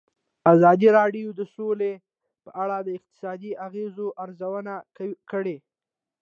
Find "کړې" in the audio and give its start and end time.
5.31-5.57